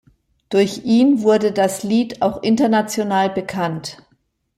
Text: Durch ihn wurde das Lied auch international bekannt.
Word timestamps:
Durch 0.49 0.79
ihn 0.83 1.21
wurde 1.21 1.51
das 1.51 1.83
Lied 1.83 2.23
auch 2.23 2.41
international 2.41 3.29
bekannt. 3.29 4.01